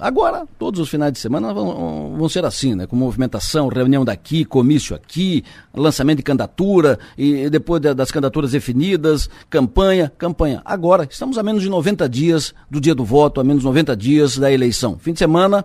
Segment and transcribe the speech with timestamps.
[0.00, 2.86] agora, todos os finais de semana vão, vão ser assim, né?
[2.86, 10.12] Com movimentação, reunião daqui, comício aqui, lançamento de candidatura, e depois das candidaturas definidas, campanha,
[10.16, 10.62] campanha.
[10.64, 13.96] Agora, estamos a menos de 90 dias do dia do voto, a menos de 90
[13.96, 14.98] dias da eleição.
[14.98, 15.64] Fim de semana,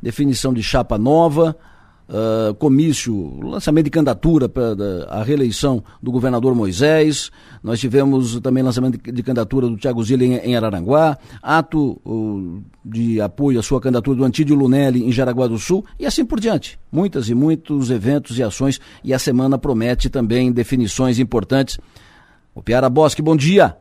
[0.00, 1.56] definição de chapa nova,
[2.12, 4.76] uh, comício, lançamento de candidatura para
[5.08, 7.30] a reeleição do governador Moisés.
[7.62, 12.00] Nós tivemos também lançamento de, candidatura do Tiago Zilli em, Araranguá, ato
[12.84, 16.38] de apoio à sua candidatura do Antídio Lunelli em Jaraguá do Sul e assim por
[16.38, 16.78] diante.
[16.90, 21.78] Muitas e muitos eventos e ações e a semana promete também definições importantes.
[22.54, 23.76] O Piara Bosque, bom dia.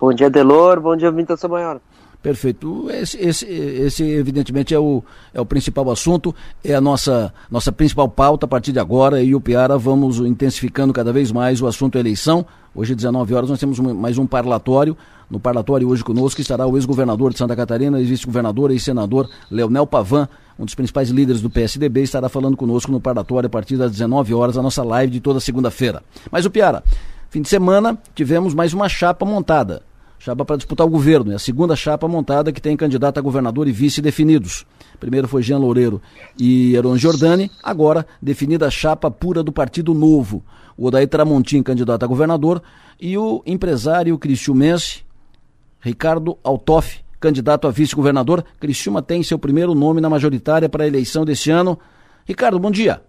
[0.00, 0.80] Bom dia, Delor.
[0.80, 1.80] Bom dia, Vinta Maior.
[2.22, 2.90] Perfeito.
[2.90, 5.02] Esse, esse, esse, evidentemente, é o,
[5.32, 9.22] é o principal assunto, é a nossa, nossa principal pauta a partir de agora.
[9.22, 12.44] E o Piara vamos intensificando cada vez mais o assunto eleição.
[12.74, 14.96] Hoje, às 19 horas, nós temos mais um parlatório.
[15.30, 20.28] No parlatório hoje conosco estará o ex-governador de Santa Catarina, ex-vice-governador e senador Leonel Pavan,
[20.58, 24.34] um dos principais líderes do PSDB, estará falando conosco no parlatório a partir das 19
[24.34, 26.02] horas, a nossa live de toda segunda-feira.
[26.32, 26.82] Mas o Piara,
[27.30, 29.82] fim de semana tivemos mais uma chapa montada
[30.20, 31.32] chapa para disputar o governo.
[31.32, 34.66] É a segunda chapa montada que tem candidato a governador e vice definidos.
[35.00, 36.00] Primeiro foi Jean Loureiro
[36.38, 40.44] e Heron Giordani, agora definida a chapa pura do Partido Novo.
[40.76, 42.62] O Odair Tramontim, candidato a governador,
[43.00, 45.02] e o empresário cristiumense
[45.80, 48.44] Ricardo Altoff, candidato a vice-governador.
[48.60, 51.78] Criciúma tem seu primeiro nome na majoritária para a eleição deste ano.
[52.26, 53.02] Ricardo, bom dia.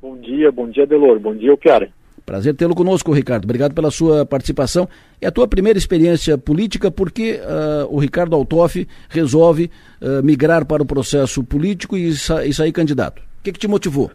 [0.00, 1.20] Bom dia, bom dia, Delor.
[1.20, 1.88] Bom dia, Piara.
[2.24, 3.44] Prazer tê-lo conosco, Ricardo.
[3.44, 4.88] Obrigado pela sua participação.
[5.20, 9.70] É a tua primeira experiência política, porque uh, o Ricardo Altoff resolve
[10.00, 13.20] uh, migrar para o processo político e, sa e sair candidato.
[13.20, 14.10] O que, que te motivou?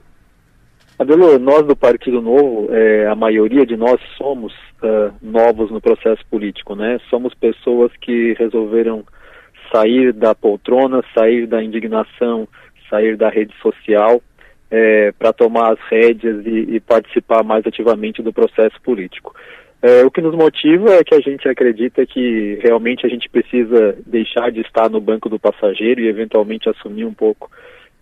[0.97, 6.23] Adelor, nós do Partido Novo, é, a maioria de nós somos uh, novos no processo
[6.27, 6.99] político, né?
[7.09, 9.03] Somos pessoas que resolveram
[9.71, 12.47] sair da poltrona, sair da indignação,
[12.89, 14.21] sair da rede social
[14.69, 19.33] é, para tomar as rédeas e, e, participar mais ativamente do processo político.
[19.81, 23.95] É, o que nos motiva é que a gente acredita que realmente a gente precisa
[24.05, 27.49] deixar de estar no banco do passageiro e eventualmente assumir um pouco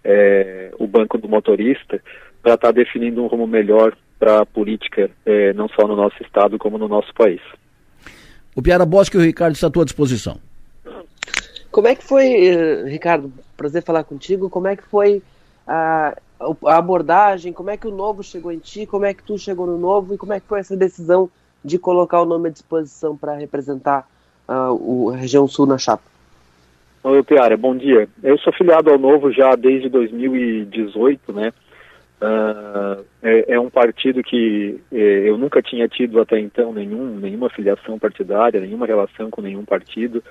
[0.03, 2.01] é, o banco do motorista
[2.41, 6.15] para estar tá definindo um rumo melhor para a política, é, não só no nosso
[6.23, 7.41] estado, como no nosso país.
[8.55, 10.39] O Piara Bosque e o Ricardo estão à tua disposição.
[11.69, 13.33] Como é que foi, eh, Ricardo?
[13.57, 14.49] Prazer falar contigo.
[14.49, 15.21] Como é que foi
[15.67, 19.37] a a abordagem, como é que o novo chegou em ti, como é que tu
[19.37, 21.29] chegou no novo e como é que foi essa decisão
[21.63, 24.07] de colocar o nome à disposição para representar
[24.47, 26.03] uh, o, a região sul na chapa?
[27.03, 28.09] Oi, Piara, bom dia.
[28.23, 31.53] Eu sou filiado ao Novo já desde 2018, né?
[32.19, 37.49] Uh, é, é, um partido que é, eu nunca tinha tido até então nenhum, nenhuma
[37.49, 40.23] filiação partidária, nenhuma relação com nenhum partido.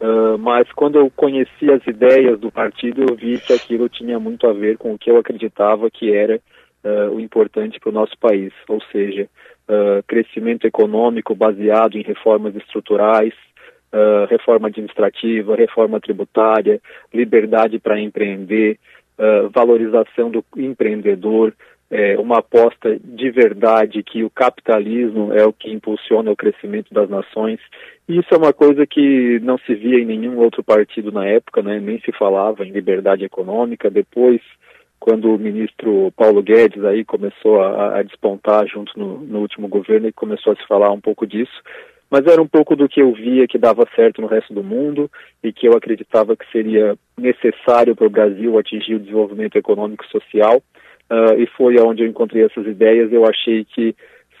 [0.00, 4.46] Uh, mas quando eu conheci as ideias do partido, eu vi que aquilo tinha muito
[4.46, 6.40] a ver com o que eu acreditava que era
[6.82, 9.28] uh, o importante para o nosso país, ou seja,
[9.68, 13.34] uh, crescimento econômico baseado em reformas estruturais,
[14.28, 16.80] reforma administrativa, reforma tributária,
[17.12, 18.78] liberdade para empreender,
[19.52, 21.52] valorização do empreendedor,
[21.90, 27.10] é, uma aposta de verdade que o capitalismo é o que impulsiona o crescimento das
[27.10, 27.58] nações.
[28.08, 31.62] E isso é uma coisa que não se via em nenhum outro partido na época,
[31.62, 31.80] né?
[31.80, 33.90] nem se falava em liberdade econômica.
[33.90, 34.40] Depois,
[35.00, 40.06] quando o ministro Paulo Guedes aí começou a, a despontar junto no, no último governo
[40.06, 41.60] e começou a se falar um pouco disso,
[42.08, 45.10] mas era um pouco do que eu via que dava certo no resto do mundo
[45.42, 50.10] e que eu acreditava que seria necessário para o Brasil atingir o desenvolvimento econômico e
[50.10, 50.62] social
[51.10, 53.12] uh, e foi onde eu encontrei essas ideias.
[53.12, 53.94] Eu achei que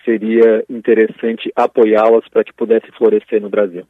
[0.04, 3.84] seria interessante apoiá-las para que pudesse florescer no Brasil.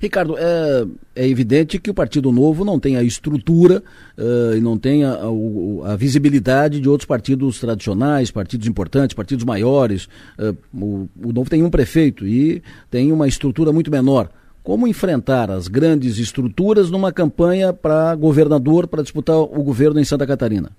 [0.00, 0.84] Ricardo, é,
[1.16, 3.82] é, evidente que o Partido Novo não tem a estrutura
[4.16, 9.44] uh, e não tem a, a, a, visibilidade de outros partidos tradicionais, partidos importantes, partidos
[9.44, 10.08] maiores.
[10.38, 14.28] Uh, o, o, Novo tem um prefeito e tem uma estrutura muito menor.
[14.62, 20.26] Como enfrentar as grandes estruturas numa campanha para governador para disputar o governo em Santa
[20.26, 20.70] Catarina?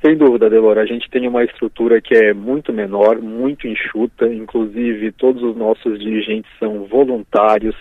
[0.00, 0.82] Sem dúvida, Delora.
[0.82, 5.98] A gente tem uma estrutura que é muito menor, muito enxuta, inclusive todos os nossos
[5.98, 7.74] dirigentes são voluntários.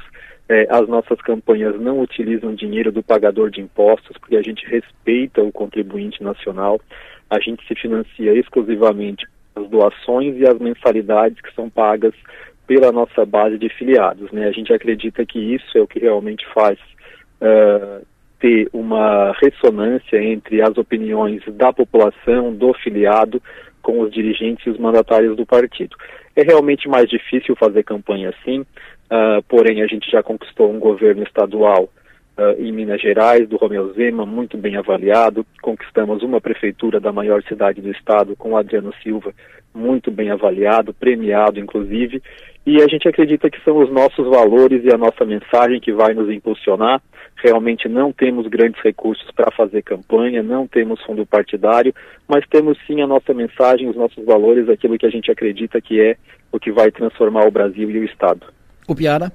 [0.49, 5.43] É, as nossas campanhas não utilizam dinheiro do pagador de impostos, porque a gente respeita
[5.43, 6.81] o contribuinte nacional.
[7.29, 12.13] A gente se financia exclusivamente as doações e as mensalidades que são pagas
[12.65, 14.31] pela nossa base de filiados.
[14.31, 14.47] Né?
[14.47, 16.79] A gente acredita que isso é o que realmente faz
[17.41, 18.05] uh,
[18.39, 23.41] ter uma ressonância entre as opiniões da população, do filiado,
[23.81, 25.95] com os dirigentes e os mandatários do partido.
[26.35, 31.23] É realmente mais difícil fazer campanha assim, uh, porém a gente já conquistou um governo
[31.23, 31.89] estadual
[32.37, 35.45] uh, em Minas Gerais, do Romeu Zema, muito bem avaliado.
[35.61, 39.33] Conquistamos uma prefeitura da maior cidade do estado com Adriano Silva,
[39.73, 42.21] muito bem avaliado, premiado, inclusive.
[42.65, 46.13] E a gente acredita que são os nossos valores e a nossa mensagem que vai
[46.13, 47.01] nos impulsionar.
[47.37, 51.93] Realmente não temos grandes recursos para fazer campanha, não temos fundo partidário,
[52.27, 56.01] mas temos sim a nossa mensagem, os nossos valores, aquilo que a gente acredita que
[56.01, 56.17] é
[56.51, 58.47] o que vai transformar o Brasil e o Estado.
[58.87, 59.31] O Piara?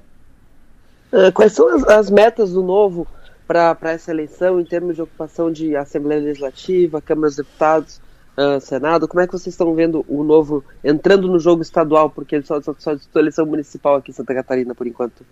[1.11, 3.07] Uh, quais são as, as, metas do novo
[3.47, 8.01] para essa eleição em termos de ocupação de Assembleia Legislativa, Câmara dos Deputados,
[8.35, 9.07] uh, Senado?
[9.07, 12.09] Como é que vocês estão vendo o novo entrando no jogo estadual?
[12.09, 15.23] Porque ele só, só, só disputou eleição municipal aqui em Santa Catarina por enquanto.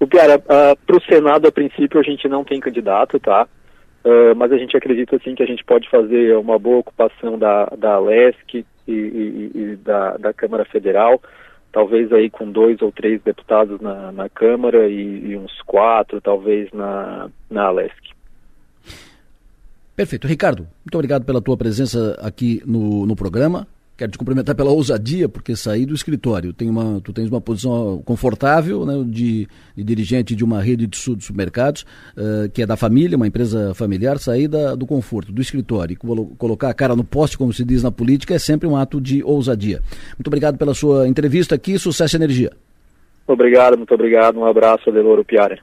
[0.00, 3.46] O Piara, uh, para o Senado, a princípio, a gente não tem candidato, tá?
[4.04, 7.66] Uh, mas a gente acredita, sim, que a gente pode fazer uma boa ocupação da,
[7.76, 11.20] da LESC e, e, e da, da Câmara Federal
[11.72, 16.70] talvez aí com dois ou três deputados na, na Câmara e, e, uns quatro, talvez,
[16.72, 17.94] na, na Alesc.
[19.94, 20.26] Perfeito.
[20.26, 23.66] Ricardo, muito obrigado pela tua presença aqui no, no programa.
[23.98, 28.00] Quero te cumprimentar pela ousadia, porque sair do escritório, tem uma, tu tens uma posição
[28.04, 31.84] confortável né, de, de dirigente de uma rede de supermercados,
[32.16, 36.26] uh, que é da família, uma empresa familiar, sair do conforto, do escritório e colo
[36.38, 39.20] colocar a cara no poste, como se diz na política, é sempre um ato de
[39.24, 39.80] ousadia.
[40.16, 42.52] Muito obrigado pela sua entrevista aqui, sucesso e energia.
[43.26, 44.38] Obrigado, muito obrigado.
[44.38, 45.58] Um abraço, Adeloro Piara.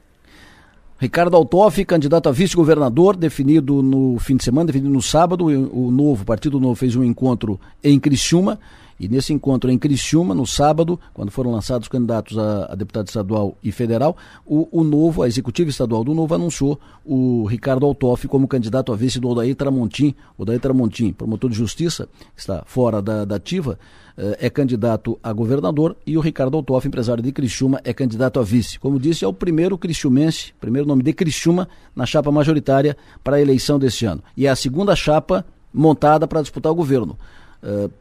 [1.05, 5.45] Ricardo Altoff, candidato a vice-governador, definido no fim de semana, definido no sábado.
[5.45, 8.59] O novo Partido Novo fez um encontro em Criciúma.
[8.99, 13.07] E nesse encontro em Criciúma, no sábado, quando foram lançados os candidatos a, a, deputado
[13.07, 14.15] estadual e federal,
[14.45, 18.95] o, o Novo, a executiva estadual do Novo, anunciou o Ricardo Altoff como candidato a
[18.95, 20.15] vice do Odair Tramontim.
[20.37, 23.77] Odair Tramontim, promotor de justiça, está fora da, da ativa,
[24.17, 28.43] eh, é candidato a governador e o Ricardo Altoff, empresário de Criciúma, é candidato a
[28.43, 28.79] vice.
[28.79, 33.41] Como disse, é o primeiro criciumense, primeiro nome de Criciúma, na chapa majoritária para a
[33.41, 34.23] eleição deste ano.
[34.37, 37.17] E é a segunda chapa montada para disputar o governo.
[37.61, 37.91] Uh,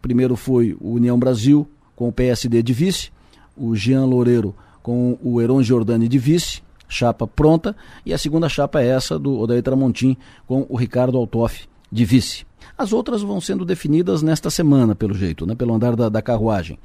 [0.00, 3.10] primeiro foi o União Brasil com o PSD de vice,
[3.56, 7.74] o Jean Loureiro com o Heron Giordani de vice, chapa pronta,
[8.04, 10.16] e a segunda chapa é essa do Odair Tramontim
[10.46, 12.44] com o Ricardo Altoff de vice.
[12.76, 16.78] As outras vão sendo definidas nesta semana, pelo jeito, né, pelo andar da, da carruagem.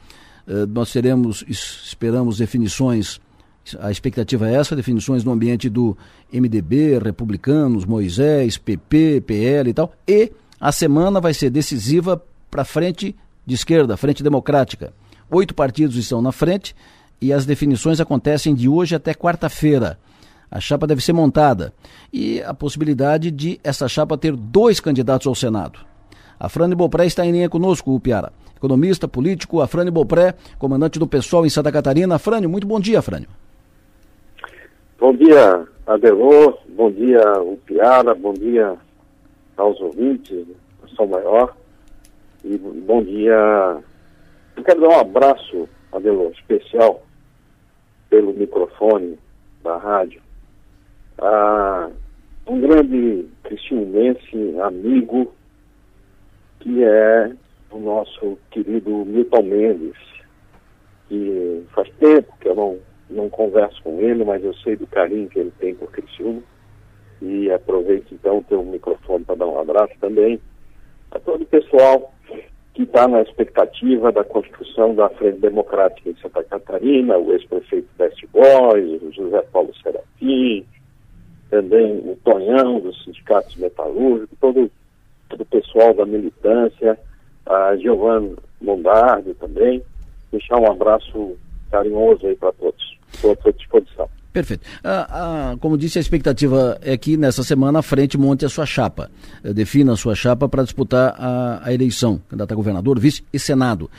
[0.47, 3.19] Uh, nós teremos, esperamos definições,
[3.79, 5.97] a expectativa é essa, definições no ambiente do
[6.31, 13.15] MDB, Republicanos, Moisés, PP, PL e tal, e a semana vai ser decisiva para frente
[13.45, 14.93] de esquerda, frente democrática.
[15.29, 16.75] Oito partidos estão na frente
[17.21, 19.97] e as definições acontecem de hoje até quarta-feira.
[20.49, 21.73] A chapa deve ser montada
[22.11, 25.79] e a possibilidade de essa chapa ter dois candidatos ao Senado.
[26.39, 28.31] A Frane Bopré está em linha conosco, o Piara.
[28.55, 32.17] Economista, político, a Frane Bopré, comandante do PSOL em Santa Catarina.
[32.17, 33.27] Frânio, muito bom dia, Frânio.
[34.99, 38.75] Bom dia, Adelô, bom dia, o Piara, bom dia
[39.57, 40.45] aos ouvintes,
[40.95, 41.56] São Maior.
[42.49, 43.83] E bom dia.
[44.55, 47.03] Eu quero dar um abraço, Adelô, especial
[48.09, 49.19] pelo microfone
[49.61, 50.21] da rádio
[51.17, 51.89] a
[52.47, 55.33] um grande cristianense amigo
[56.61, 57.33] que é
[57.69, 59.97] o nosso querido Milton Mendes,
[61.09, 62.79] que faz tempo que eu não,
[63.09, 66.41] não converso com ele, mas eu sei do carinho que ele tem por Criciúma.
[67.21, 70.39] E aproveito então o teu microfone para dar um abraço também
[71.11, 72.13] a todo o pessoal
[72.73, 78.27] que está na expectativa da construção da Frente Democrática em Santa Catarina, o ex-prefeito Best
[78.27, 80.63] Boys, o José Paulo Serafim,
[81.49, 84.69] também o Tonhão dos sindicatos metalúrgicos, todo,
[85.29, 86.99] todo o pessoal da militância,
[87.45, 89.81] a Giovanni Lombardi também.
[90.31, 91.37] Deixar um abraço
[91.71, 92.97] carinhoso aí para todos.
[93.13, 94.09] Estou à disposição.
[94.37, 94.67] Perfeito.
[94.83, 98.67] Ah, ah, como disse, a expectativa é que nessa semana a frente monte a sua
[98.67, 99.09] chapa,
[99.43, 103.39] eh, defina a sua chapa para disputar a, a eleição, candidato a governador, vice e
[103.39, 103.89] senado.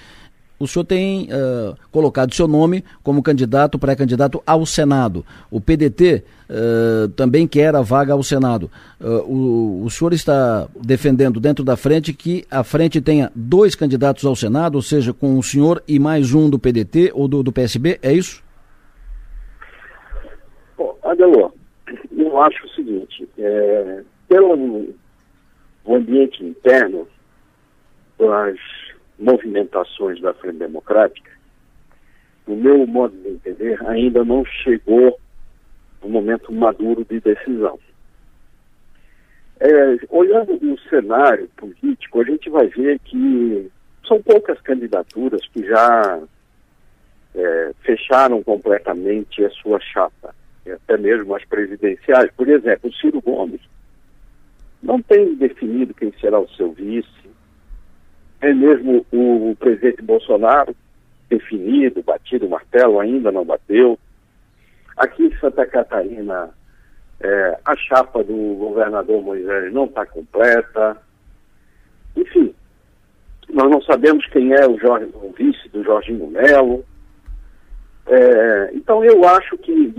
[0.56, 5.26] O senhor tem uh, colocado seu nome como candidato, pré-candidato ao Senado.
[5.50, 8.70] O PDT uh, também quer a vaga ao Senado.
[9.00, 14.24] Uh, o, o senhor está defendendo dentro da frente que a frente tenha dois candidatos
[14.24, 17.52] ao Senado, ou seja, com o senhor e mais um do PDT ou do, do
[17.52, 18.46] PSB, é isso?
[21.08, 21.50] Adelô,
[22.14, 24.94] eu acho o seguinte, é, pelo
[25.86, 27.08] ambiente interno,
[28.20, 28.58] as
[29.18, 31.30] movimentações da Frente Democrática,
[32.46, 35.18] no meu modo de entender, ainda não chegou
[36.02, 37.78] o momento maduro de decisão.
[39.60, 39.70] É,
[40.10, 43.72] olhando o cenário político, a gente vai ver que
[44.06, 46.20] são poucas candidaturas que já
[47.34, 50.34] é, fecharam completamente a sua chapa
[50.72, 52.30] até mesmo as presidenciais.
[52.36, 53.60] Por exemplo, o Ciro Gomes
[54.82, 57.08] não tem definido quem será o seu vice.
[58.40, 60.74] É mesmo o, o presidente Bolsonaro
[61.28, 63.98] definido, batido o martelo, ainda não bateu.
[64.96, 66.50] Aqui em Santa Catarina,
[67.20, 70.96] é, a chapa do governador Moisés não está completa.
[72.16, 72.54] Enfim,
[73.48, 76.84] nós não sabemos quem é o, Jorge, o vice do Jorginho Melo.
[78.06, 79.92] É, então eu acho que,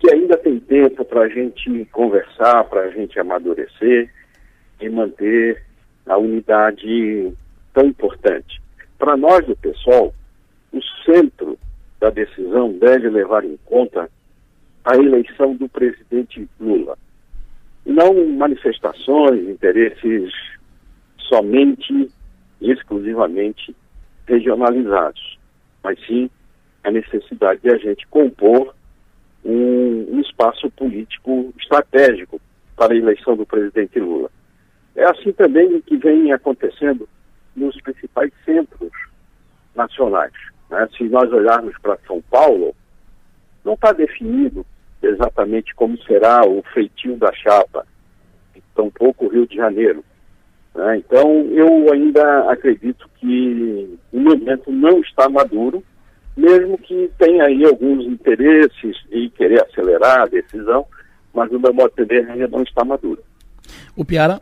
[0.00, 4.10] que ainda tem tempo para a gente conversar, para a gente amadurecer
[4.80, 5.62] e manter
[6.06, 7.32] a unidade
[7.74, 8.60] tão importante.
[8.98, 10.12] Para nós do pessoal,
[10.72, 11.58] o centro
[12.00, 14.10] da decisão deve levar em conta
[14.84, 16.96] a eleição do presidente Lula.
[17.84, 20.32] Não manifestações, interesses
[21.18, 22.10] somente
[22.60, 23.76] e exclusivamente
[24.26, 25.38] regionalizados,
[25.84, 26.30] mas sim
[26.82, 28.74] a necessidade de a gente compor
[29.44, 32.40] um, um espaço político estratégico
[32.76, 34.30] para a eleição do presidente Lula.
[34.94, 37.08] É assim também o que vem acontecendo
[37.54, 38.90] nos principais centros
[39.74, 40.32] nacionais.
[40.70, 40.88] Né?
[40.96, 42.74] Se nós olharmos para São Paulo,
[43.64, 44.64] não está definido
[45.02, 47.86] exatamente como será o feitio da chapa,
[48.74, 50.04] tampouco o Rio de Janeiro.
[50.74, 50.98] Né?
[50.98, 55.82] Então, eu ainda acredito que o momento não está maduro,
[56.36, 60.86] mesmo que tenha aí alguns interesses e querer acelerar a decisão,
[61.32, 63.22] mas o meu modo de ver ainda não está maduro.
[63.96, 64.40] O Piara?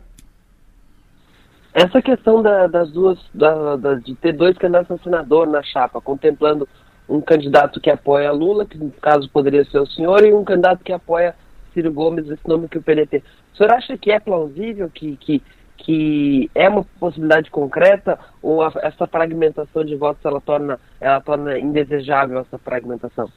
[1.73, 6.01] Essa questão da, das duas, da, da, de ter dois candidatos a senador na chapa,
[6.01, 6.67] contemplando
[7.07, 10.83] um candidato que apoia Lula, que no caso poderia ser o senhor, e um candidato
[10.83, 11.35] que apoia
[11.73, 13.23] Ciro Gomes, esse nome que o PDT.
[13.53, 15.41] O senhor acha que é plausível que, que,
[15.79, 21.57] que é uma possibilidade concreta ou a, essa fragmentação de votos ela torna, ela torna
[21.57, 23.29] indesejável essa fragmentação?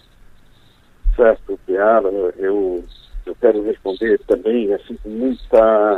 [1.16, 2.84] Certo, Piara, eu,
[3.26, 5.96] eu quero responder também assim com muita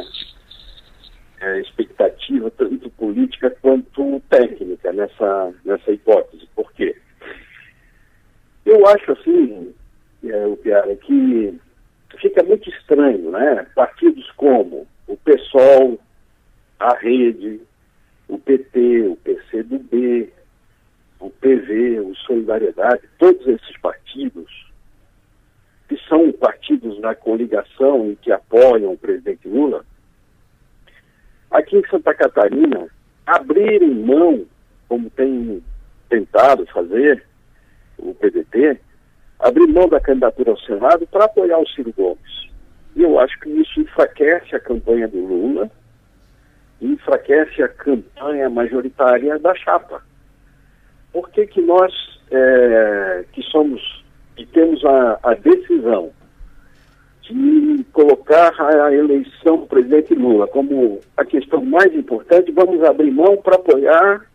[1.41, 6.49] é, expectativa, tanto política quanto técnica, nessa, nessa hipótese.
[6.55, 6.97] Por quê?
[8.67, 9.75] Eu acho assim,
[10.25, 11.59] é, o Piara, que
[12.21, 13.67] fica muito estranho, né?
[13.75, 15.99] Partidos como o PSOL,
[16.85, 17.63] a Rede,
[18.29, 20.31] o PT, o PCdoB,
[21.19, 24.71] o PV, o Solidariedade, todos esses partidos,
[25.89, 29.83] que são partidos na coligação e que apoiam o presidente Lula,
[31.51, 32.87] aqui em Santa Catarina,
[33.27, 34.45] abrirem mão,
[34.87, 35.65] como tem
[36.11, 37.25] tentado fazer
[37.97, 38.79] o PDT,
[39.39, 42.51] abrir mão da candidatura ao Senado para apoiar o Ciro Gomes.
[42.95, 45.71] E eu acho que isso enfraquece a campanha do Lula,
[46.81, 50.03] enfraquece a campanha majoritária da chapa.
[51.13, 51.93] Por que, que nós,
[52.31, 54.05] é, que somos,
[54.37, 56.13] que temos a, a decisão
[57.23, 63.37] de colocar a eleição do presidente Lula como a questão mais importante, vamos abrir mão
[63.39, 64.27] para apoiar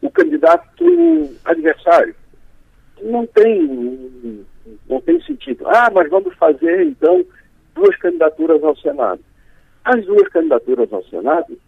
[0.00, 0.84] o candidato
[1.44, 2.14] adversário.
[3.02, 4.46] Não tem,
[4.88, 5.66] não tem sentido.
[5.66, 7.24] Ah, mas vamos fazer então
[7.74, 9.20] duas candidaturas ao Senado.
[9.84, 11.58] As duas candidaturas ao Senado,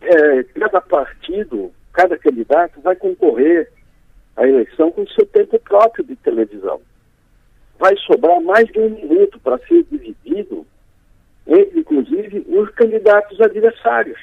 [0.00, 3.70] é, cada partido, cada candidato vai concorrer
[4.36, 6.80] à eleição com seu tempo próprio de televisão
[7.80, 10.66] vai sobrar mais de um minuto para ser dividido
[11.46, 14.20] entre, inclusive, os candidatos adversários,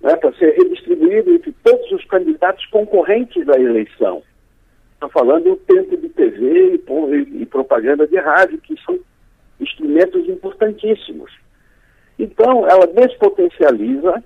[0.00, 4.24] né, para ser redistribuído entre todos os candidatos concorrentes da eleição.
[4.94, 8.98] Estou falando do tempo de TV e, e propaganda de rádio, que são
[9.60, 11.32] instrumentos importantíssimos.
[12.18, 14.22] Então, ela despotencializa,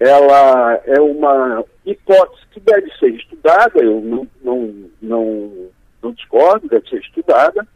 [0.00, 5.70] ela é uma hipótese que deve ser estudada, eu não, não, não
[6.04, 7.66] não discordo, deve ser estudada,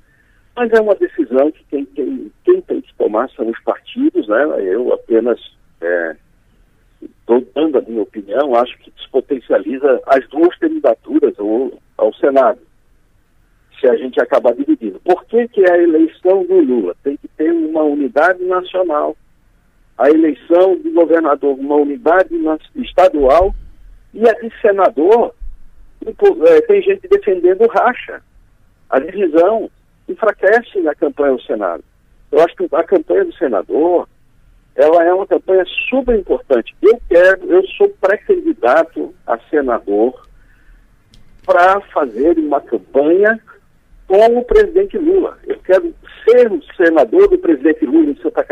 [0.55, 4.45] mas é uma decisão que quem, quem, quem tem que tomar são os partidos, né?
[4.63, 5.39] Eu apenas
[7.01, 12.61] estou é, dando a minha opinião, acho que despotencializa as duas candidaturas ao, ao Senado,
[13.81, 15.01] se a gente acabar dividindo.
[15.01, 19.17] Por que, que a eleição do Lula tem que ter uma unidade nacional?
[19.99, 22.35] A eleição do governador, uma unidade
[22.77, 23.55] estadual,
[24.15, 25.35] e a de senador
[26.47, 28.23] é, tem gente defendendo racha.
[28.89, 29.71] A divisão
[30.09, 31.85] enfraquece na campanha do Senado.
[32.31, 34.09] Eu acho que a campanha do senador,
[34.77, 36.75] ela é uma campanha super importante.
[36.83, 40.29] Eu quero, eu sou pré-candidato a senador
[41.45, 43.41] para fazer uma campanha
[44.07, 45.39] com o presidente Lula.
[45.47, 48.45] Eu quero ser o senador do presidente Lula em Santa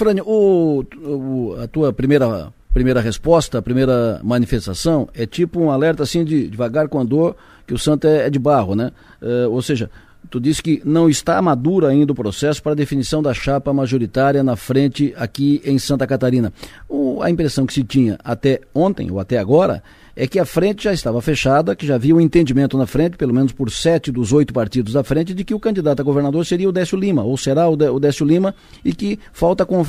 [0.00, 6.04] Afrânio, o, o, a tua primeira primeira resposta, a primeira manifestação, é tipo um alerta
[6.04, 8.92] assim de devagar com a dor, que o santo é, é de barro, né?
[9.20, 9.90] Uh, ou seja,
[10.30, 14.42] tu disse que não está maduro ainda o processo para a definição da chapa majoritária
[14.42, 16.52] na frente aqui em Santa Catarina.
[16.88, 19.82] O, a impressão que se tinha até ontem, ou até agora,
[20.20, 23.32] é que a frente já estava fechada, que já havia um entendimento na frente, pelo
[23.32, 26.68] menos por sete dos oito partidos da frente, de que o candidato a governador seria
[26.68, 29.82] o Décio Lima, ou será o, Décio Lima, e que falta com,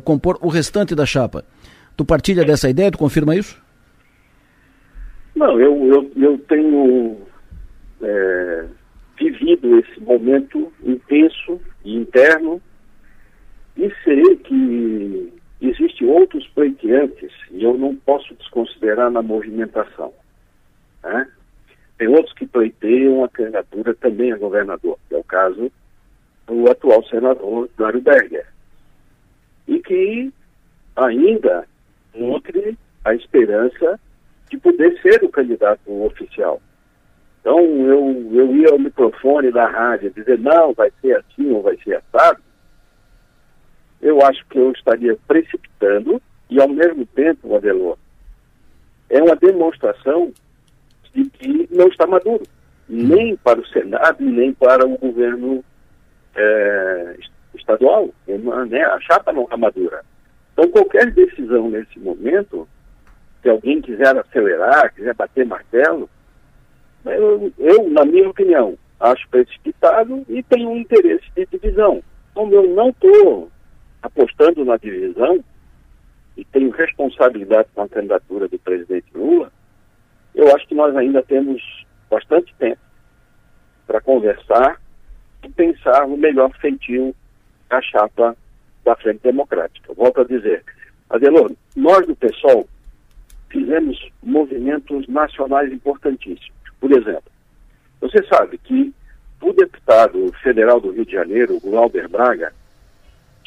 [0.00, 1.44] compor o restante da chapa.
[1.96, 2.90] Tu partilha dessa ideia?
[2.90, 3.56] Tu confirma isso?
[5.36, 7.16] Não, eu, eu, eu tenho
[8.02, 8.64] é,
[9.16, 12.60] vivido esse momento intenso e interno
[13.76, 20.12] e sei que existem outros pleiteantes e eu não posso desconsiderar na movimentação.
[21.02, 21.28] Né?
[21.96, 25.70] Tem outros que pleiteiam a candidatura também a governador, que é o caso
[26.46, 28.46] do atual senador Dário Berger.
[29.66, 30.32] E que
[30.96, 31.66] ainda
[32.14, 34.00] nutre a esperança
[34.48, 36.60] de poder ser o candidato oficial.
[37.40, 41.76] Então, eu, eu ia ao microfone da rádio dizer, não, vai ser assim ou vai
[41.78, 42.40] ser assado.
[44.00, 47.96] Eu acho que eu estaria precipitando e, ao mesmo tempo, Adelor,
[49.10, 50.32] é uma demonstração
[51.12, 52.42] de que não está maduro,
[52.88, 55.64] nem para o Senado, nem para o governo
[56.36, 57.16] é,
[57.54, 58.10] estadual.
[58.26, 58.84] Né?
[58.84, 60.04] A chapa não está madura.
[60.52, 62.68] Então, qualquer decisão nesse momento,
[63.42, 66.08] se alguém quiser acelerar, quiser bater martelo,
[67.04, 72.02] eu, eu, na minha opinião, acho precipitado e tenho um interesse de divisão.
[72.34, 73.50] Como eu não estou
[74.02, 75.42] apostando na divisão
[76.36, 79.52] e tenho responsabilidade com a candidatura do presidente Lula,
[80.34, 81.62] eu acho que nós ainda temos
[82.08, 82.80] bastante tempo
[83.86, 84.80] para conversar
[85.42, 87.14] e pensar no melhor feitio
[87.68, 88.36] da chapa
[88.84, 89.92] da Frente Democrática.
[89.94, 90.64] Volto a dizer,
[91.10, 92.68] Adelor, nós do PSOL
[93.50, 96.52] fizemos movimentos nacionais importantíssimos.
[96.80, 97.32] Por exemplo,
[98.00, 98.92] você sabe que
[99.40, 102.52] o deputado federal do Rio de Janeiro, Glauber Braga,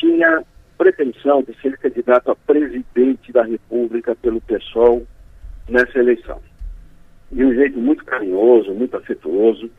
[0.02, 0.44] tinha
[0.78, 5.06] pretensão de ser candidato a presidente da República pelo PSOL
[5.70, 6.42] nessa eleição.
[7.32, 9.70] De um jeito muito carinhoso, muito afetuoso,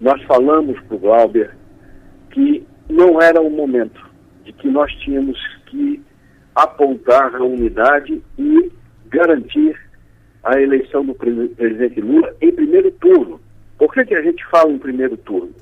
[0.00, 1.50] nós falamos para o Glauber
[2.30, 4.08] que não era o momento
[4.44, 6.00] de que nós tínhamos que
[6.54, 8.72] apontar a unidade e
[9.08, 9.76] garantir
[10.44, 13.40] a eleição do presidente Lula em primeiro turno.
[13.76, 15.52] Por que, que a gente fala em primeiro turno?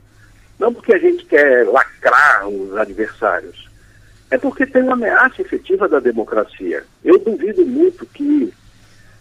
[0.58, 3.65] Não porque a gente quer lacrar os adversários,
[4.30, 6.84] é porque tem uma ameaça efetiva da democracia.
[7.04, 8.52] Eu duvido muito que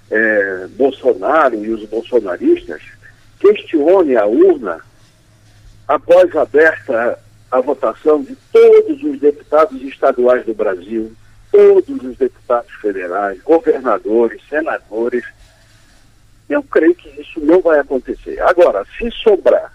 [0.10, 2.82] é, Bolsonaro e os bolsonaristas
[3.40, 4.80] questionem a urna
[5.88, 7.20] após aberta
[7.52, 11.14] a votação de todos os deputados estaduais do Brasil,
[11.52, 15.24] todos os deputados federais, governadores, senadores.
[16.50, 18.40] Eu creio que isso não vai acontecer.
[18.42, 19.75] Agora, se sobrar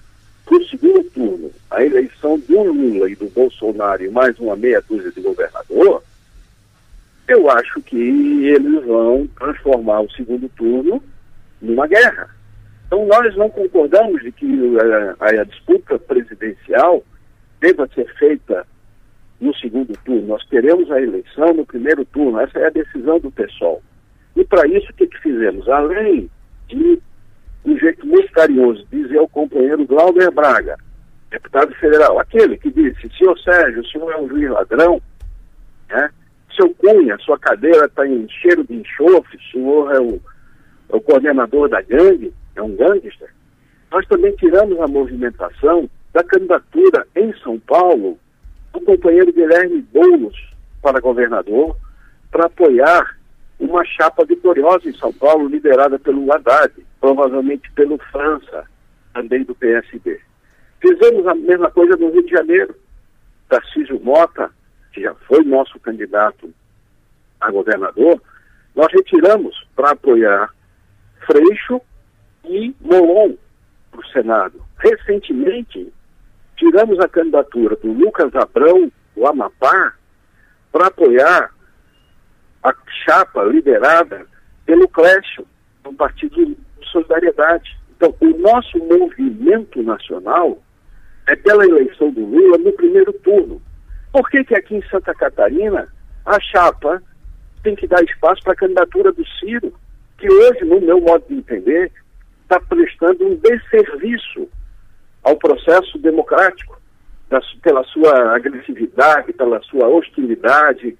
[0.51, 4.83] para o segundo turno a eleição do Lula e do Bolsonaro e mais uma meia
[4.83, 6.03] dúzia de governador,
[7.29, 11.01] eu acho que eles vão transformar o segundo turno
[11.63, 12.29] numa guerra.
[12.85, 17.05] Então nós não concordamos de que a, a, a disputa presidencial
[17.61, 18.67] deva ser feita
[19.41, 20.27] no segundo turno.
[20.27, 22.41] Nós queremos a eleição no primeiro turno.
[22.41, 23.81] Essa é a decisão do pessoal.
[24.35, 25.69] E para isso, o que, que fizemos?
[25.69, 26.29] Além
[26.67, 27.01] de,
[27.65, 30.79] um jeito muito carinhoso, dizer ao companheiro Glauber Braga,
[31.31, 35.01] deputado federal, aquele que disse, senhor Sérgio, o senhor é um juiz ladrão,
[35.89, 36.11] né?
[36.57, 40.21] seu Cunha, sua cadeira está em cheiro de enxofre, o senhor é o,
[40.91, 43.33] é o coordenador da gangue, é um gangster.
[43.91, 48.19] Nós também tiramos a movimentação da candidatura em São Paulo
[48.73, 50.37] do companheiro Guilherme Boulos
[50.83, 51.77] para governador,
[52.31, 53.17] para apoiar
[53.59, 58.67] uma chapa vitoriosa em São Paulo, liderada pelo Haddad, provavelmente pelo França,
[59.13, 60.21] também do PSB.
[60.81, 62.75] Fizemos a mesma coisa no Rio de Janeiro.
[63.49, 64.51] Tarcísio Mota,
[64.93, 66.53] que já foi nosso candidato
[67.41, 68.23] a governador,
[68.75, 70.55] nós retiramos para apoiar
[71.27, 71.81] Freixo
[72.45, 73.35] e Molon
[73.91, 74.63] para o Senado.
[74.79, 75.93] Recentemente,
[76.57, 79.95] tiramos a candidatura do Lucas Abrão, do Amapá,
[80.71, 81.53] para apoiar
[82.63, 84.27] a chapa liderada
[84.65, 85.47] pelo Clécio,
[85.83, 87.79] do Partido de Solidariedade.
[87.97, 90.59] Então, o nosso movimento nacional
[91.27, 93.61] é pela eleição do Lula no primeiro turno.
[94.13, 95.87] Por que, que aqui em Santa Catarina
[96.25, 97.03] a chapa
[97.63, 99.73] tem que dar espaço para a candidatura do Ciro,
[100.19, 101.93] que hoje, no meu modo de entender,
[102.43, 104.49] está prestando um desserviço
[105.23, 106.81] ao processo democrático,
[107.63, 110.99] pela sua agressividade, pela sua hostilidade.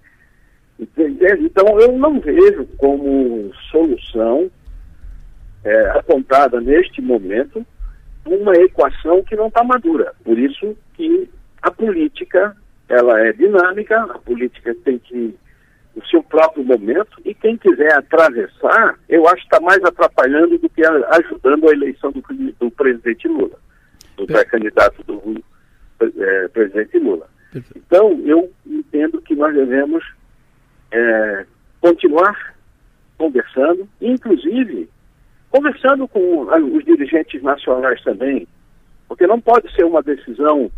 [0.79, 4.49] Então, eu não vejo como solução
[5.65, 7.65] é, apontada neste momento
[8.25, 10.15] uma equação que não está madura.
[10.25, 11.29] Por isso que
[11.63, 12.57] a política
[12.89, 15.35] ela é dinâmica, a política tem que
[15.95, 20.69] o seu próprio momento e quem quiser atravessar, eu acho que está mais atrapalhando do
[20.69, 22.23] que ajudando a eleição do,
[22.59, 23.59] do presidente Lula,
[24.17, 25.43] do pré-candidato do
[26.01, 27.29] é, presidente Lula.
[27.75, 30.05] Então, eu entendo que nós devemos
[30.93, 31.47] é,
[31.81, 32.55] continuar
[33.19, 34.89] conversando, inclusive
[35.51, 38.47] conversando com os dirigentes nacionais também,
[39.09, 40.71] porque não pode ser uma decisão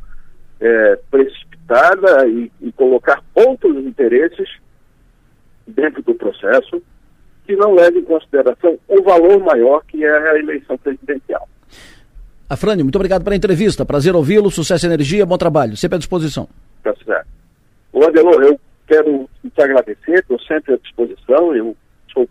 [0.61, 4.49] é, precipitada e, e colocar outros interesses
[5.67, 6.83] dentro do processo
[7.47, 11.49] que não leve em consideração o valor maior que é a eleição presidencial.
[12.49, 13.85] Afrânio, muito obrigado pela entrevista.
[13.85, 14.51] Prazer ouvi-lo.
[14.51, 15.77] Sucesso e energia, bom trabalho.
[15.77, 16.49] Sempre à disposição.
[16.83, 17.27] Tá certo.
[17.93, 21.55] O Adelor, eu quero te agradecer, estou sempre à disposição.
[21.57, 21.75] Eu
[22.13, 22.29] sou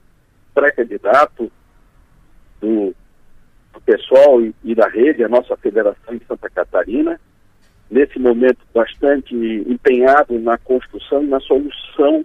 [0.53, 1.51] pré-candidato
[2.61, 2.93] do,
[3.73, 7.19] do pessoal e, e da rede, a nossa federação em Santa Catarina.
[7.89, 9.35] Nesse momento, bastante
[9.67, 12.23] empenhado na construção e na solução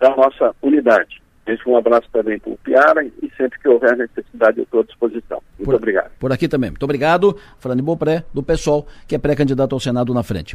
[0.00, 1.22] da nossa unidade.
[1.48, 4.82] Deixo um abraço também para o Piara e sempre que houver necessidade eu estou à
[4.82, 5.40] disposição.
[5.56, 6.10] Muito por, obrigado.
[6.18, 6.70] Por aqui também.
[6.70, 10.54] Muito obrigado, Frane Bopré, do PSOL, que é pré-candidato ao Senado na frente.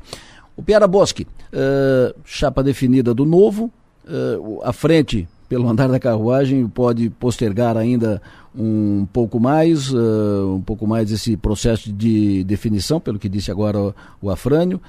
[0.55, 3.71] O Piara Bosque, uh, chapa definida do novo,
[4.05, 8.21] uh, à frente, pelo andar da carruagem, pode postergar ainda
[8.55, 13.93] um pouco mais, uh, um pouco mais esse processo de definição, pelo que disse agora
[14.21, 14.79] o, Afrânio.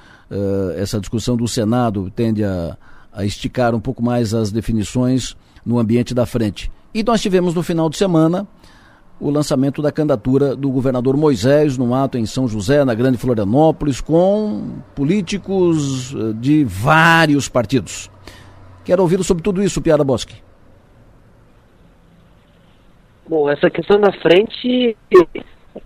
[0.77, 2.77] essa discussão do Senado tende a
[3.15, 6.69] a esticar um pouco mais as definições no ambiente da frente.
[6.93, 8.45] E nós tivemos no final de semana
[9.19, 14.01] o lançamento da candidatura do governador Moisés no ato em São José, na Grande Florianópolis,
[14.01, 18.11] com políticos eh, de vários partidos.
[18.83, 20.44] Quero ouvir sobre tudo isso, Piara Bosque.
[23.27, 24.95] Bom, essa questão da frente,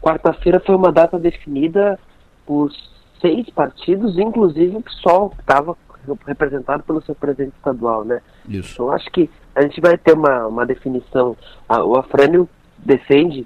[0.02, 1.98] quarta-feira foi uma data definida
[2.46, 2.72] por
[3.22, 5.78] seis partidos, inclusive o PSOL, que estava
[6.26, 8.22] representado pelo seu presidente estadual, né?
[8.48, 8.74] Isso.
[8.74, 11.36] Então acho que a gente vai ter uma, uma definição.
[11.70, 12.48] o Afrânio
[12.78, 13.46] defende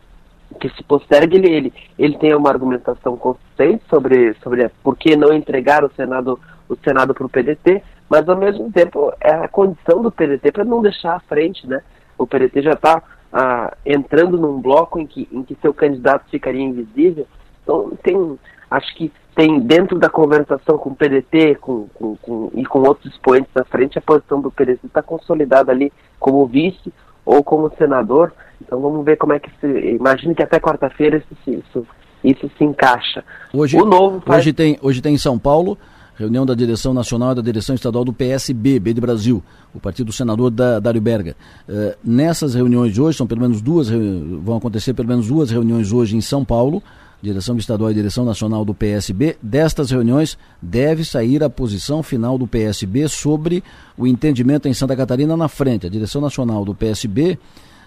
[0.59, 5.33] que se postergue ele, ele, ele tem uma argumentação consistente sobre, sobre por que não
[5.33, 10.01] entregar o Senado o Senado para o PDT, mas ao mesmo tempo é a condição
[10.01, 11.81] do PDT para não deixar à frente, né?
[12.17, 13.01] O PDT já está
[13.33, 17.25] ah, entrando num bloco em que, em que seu candidato ficaria invisível.
[17.63, 22.63] Então tem, acho que tem dentro da conversação com o PDT com, com, com, e
[22.63, 26.93] com outros expoentes da frente, a posição do PDT está consolidada ali como vice
[27.25, 28.31] ou como senador.
[28.61, 29.67] Então vamos ver como é que se.
[29.67, 31.87] Imagino que até quarta-feira isso, isso,
[32.23, 33.23] isso se encaixa.
[33.51, 34.41] Hoje, o novo faz...
[34.41, 35.77] hoje, tem, hoje tem em São Paulo
[36.15, 40.07] reunião da direção nacional e da direção estadual do PSB, B de Brasil, o partido
[40.07, 41.35] do senador da, Dário Berga.
[41.67, 45.91] Uh, nessas reuniões de hoje, são pelo menos duas, vão acontecer pelo menos duas reuniões
[45.91, 46.83] hoje em São Paulo
[47.23, 52.45] direção estadual e direção nacional do PSB, destas reuniões deve sair a posição final do
[52.45, 53.63] PSB sobre
[53.97, 55.87] o entendimento em Santa Catarina na frente.
[55.87, 57.39] A direção nacional do PSB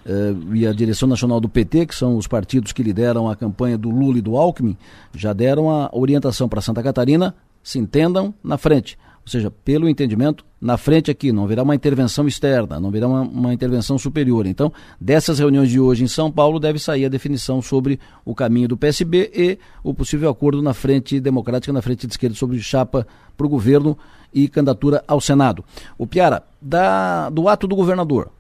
[0.07, 3.77] eh, e a direção nacional do PT, que são os partidos que lideram a campanha
[3.77, 4.75] do Lula e do Alckmin,
[5.15, 7.35] já deram a orientação para Santa Catarina,
[7.67, 12.29] se entendam na frente ou seja, pelo entendimento, na frente aqui, não haverá uma intervenção
[12.29, 14.47] externa, não haverá uma, uma, intervenção superior.
[14.47, 18.69] Então, dessas reuniões de hoje em São Paulo, deve sair a definição sobre o caminho
[18.69, 23.05] do PSB e o possível acordo na frente democrática, na frente de esquerda, sobre chapa
[23.37, 23.99] para o governo
[24.33, 25.65] e candidatura ao Senado.
[25.99, 28.31] O Piara, da, do ato do governador.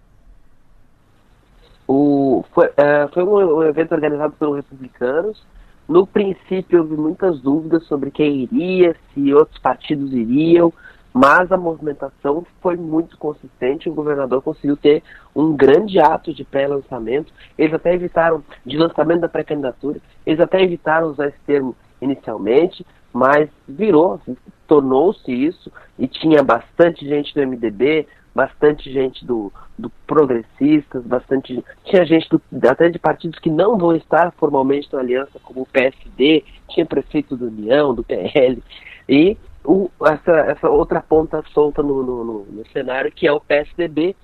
[1.88, 5.42] O, foi, é, foi um evento organizado pelos republicanos
[5.88, 10.72] no princípio, houve muitas dúvidas sobre quem iria, se outros partidos iriam,
[11.12, 13.88] mas a movimentação foi muito consistente.
[13.88, 15.02] O governador conseguiu ter
[15.34, 17.32] um grande ato de pré-lançamento.
[17.56, 23.48] Eles até evitaram, de lançamento da pré-candidatura, eles até evitaram usar esse termo inicialmente, mas
[23.66, 24.20] virou,
[24.66, 32.04] tornou-se isso, e tinha bastante gente do MDB, bastante gente do, do progressistas, bastante tinha
[32.04, 36.44] gente do, até de partidos que não vão estar formalmente na aliança, como o PSD,
[36.68, 38.62] tinha prefeito do União, do PL,
[39.08, 43.40] e o, essa, essa outra ponta solta no, no, no, no cenário, que é o
[43.40, 44.14] PSDB,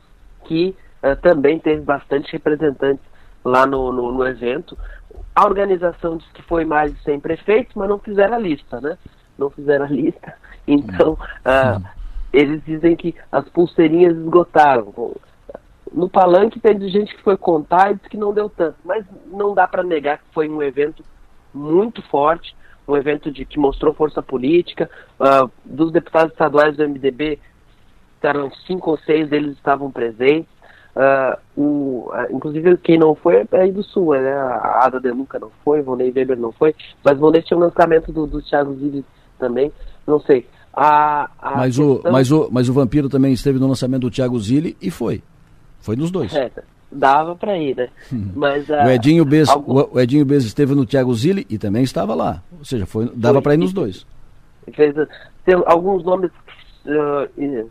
[0.44, 3.04] que uh, também teve bastante representantes
[3.42, 4.76] lá no, no, no, evento.
[5.34, 8.98] A organização disse que foi mais de 100 prefeitos, mas não fizeram a lista, né?
[9.38, 10.34] Não fizeram a lista.
[10.64, 12.01] Então, uh,
[12.32, 15.14] eles dizem que as pulseirinhas esgotaram.
[15.92, 19.54] No palanque teve gente que foi contar e disse que não deu tanto, mas não
[19.54, 21.04] dá para negar que foi um evento
[21.52, 22.56] muito forte,
[22.88, 24.90] um evento de que mostrou força política.
[25.20, 27.38] Uh, dos deputados estaduais do MDB,
[28.22, 30.50] eram cinco ou seis deles estavam presentes.
[30.94, 34.32] Uh, o, uh, inclusive, quem não foi é aí do Sul, né?
[34.32, 38.12] A Ada De Luca não foi, Vonei Weber não foi, mas Vonei tinha o lançamento
[38.12, 39.04] do, do Thiago Zilli
[39.38, 39.72] também,
[40.06, 40.46] não sei.
[40.74, 44.38] A, a mas, o, mas, o, mas o Vampiro também esteve no lançamento do Thiago
[44.38, 45.22] Zilli e foi.
[45.80, 46.34] Foi nos dois.
[46.34, 46.50] É,
[46.90, 47.88] dava para ir, né?
[48.34, 49.84] Mas, uh, o, Edinho Bez, algum...
[49.92, 52.42] o Edinho Bez esteve no Thiago Zilli e também estava lá.
[52.58, 54.06] Ou seja, foi, dava para ir nos dois.
[54.74, 54.94] Fez,
[55.44, 56.30] tem alguns nomes
[56.86, 57.70] uh,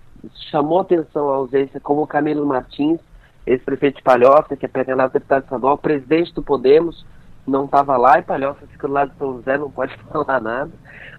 [0.51, 2.99] chamou atenção a ausência, como Camilo Martins,
[3.45, 7.05] ex-prefeito de Palhoça, que é pretendado deputado estadual, presidente do Podemos,
[7.47, 10.71] não estava lá, e Palhoça fica do lado de São José, não pode falar nada.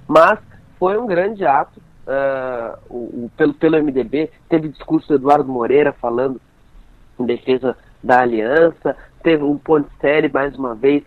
[0.07, 0.39] Mas
[0.83, 4.29] foi um grande ato uh, o, o, pelo, pelo MDB.
[4.49, 6.41] Teve discurso do Eduardo Moreira falando
[7.21, 11.05] em defesa da aliança, teve um Ponticelli, mais uma vez,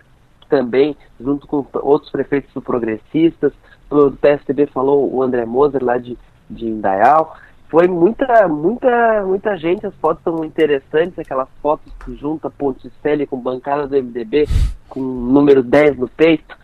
[0.48, 3.52] também, junto com outros prefeitos progressistas,
[3.90, 6.18] do PSDB falou o André Moser, lá de,
[6.50, 7.36] de Indaial.
[7.68, 13.38] Foi muita, muita, muita gente, as fotos são interessantes, aquelas fotos que junta Ponticelli com
[13.38, 14.48] bancada do MDB,
[14.88, 16.64] com número 10 no peito.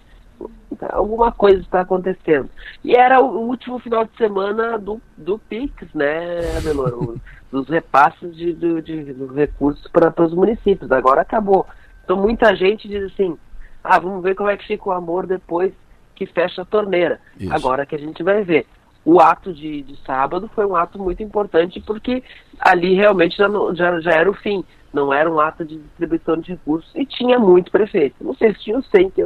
[0.89, 2.49] Alguma coisa está acontecendo.
[2.83, 7.17] E era o último final de semana do, do PIX, né, Adelor?
[7.51, 10.91] dos repasses de, de, de, de recursos para os municípios.
[10.91, 11.67] Agora acabou.
[12.03, 13.37] Então muita gente diz assim,
[13.83, 15.73] ah, vamos ver como é que fica o amor depois
[16.15, 17.19] que fecha a torneira.
[17.37, 17.53] Isso.
[17.53, 18.65] Agora que a gente vai ver
[19.03, 22.23] o ato de, de, sábado foi um ato muito importante porque
[22.59, 26.51] ali realmente já, já, já, era o fim, não era um ato de distribuição de
[26.51, 28.15] recursos e tinha muito prefeito.
[28.21, 29.25] Não sei se tinha 100, que,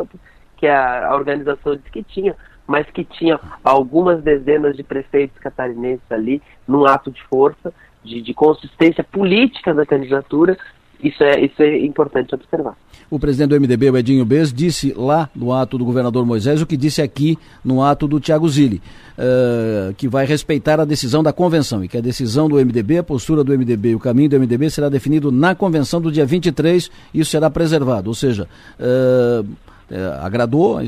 [0.66, 6.12] que a, a organização disse que tinha, mas que tinha algumas dezenas de prefeitos catarinenses
[6.12, 7.72] ali num ato de força,
[8.04, 10.58] de, de consistência política da candidatura
[11.04, 12.76] isso é, isso é importante observar.
[13.10, 16.66] O presidente do MDB, o Edinho Bez, disse lá no ato do governador Moisés o
[16.66, 18.82] que disse aqui no ato do Tiago Zilli,
[19.18, 23.04] uh, que vai respeitar a decisão da convenção e que a decisão do MDB, a
[23.04, 26.90] postura do MDB e o caminho do MDB será definido na convenção do dia 23
[27.14, 28.10] e isso será preservado.
[28.10, 28.48] Ou seja,
[28.80, 29.46] uh,
[29.90, 30.80] é, agradou,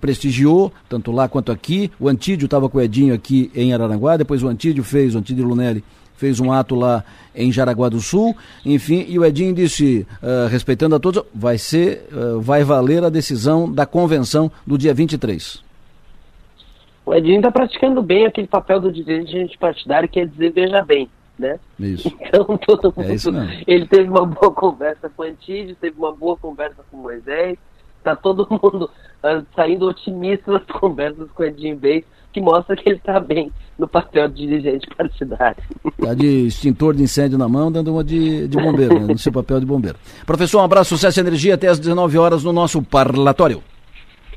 [0.00, 1.90] prestigiou, tanto lá quanto aqui.
[2.00, 5.46] O Antídio estava com o Edinho aqui em Araranguá, depois o Antídio fez, o Antídio
[5.46, 5.84] Lunelli
[6.16, 10.96] fez um ato lá em Jaraguá do Sul, enfim, e o Edinho disse, uh, respeitando
[10.96, 15.62] a todos, vai ser, uh, vai valer a decisão da convenção do dia 23.
[17.04, 21.08] O Edinho está praticando bem aquele papel do dirigente partidário que é dizer veja bem,
[21.38, 21.60] né?
[21.78, 22.10] Isso.
[22.26, 23.30] Então todo mundo, é isso
[23.66, 27.56] ele teve uma boa conversa com o Antídio, teve uma boa conversa com o Moisés,
[28.06, 28.90] está todo mundo
[29.24, 33.50] uh, saindo otimista das conversas com o Edinho Bey, que mostra que ele está bem
[33.78, 35.62] no papel de dirigente partidário.
[35.98, 39.32] Está de extintor de incêndio na mão, dando uma de, de bombeiro, né, no seu
[39.32, 39.98] papel de bombeiro.
[40.24, 43.62] Professor, um abraço, sucesso e energia até às 19 horas no nosso parlatório.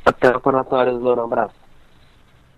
[0.06, 1.54] Até o parlatório, Lourão, um abraço.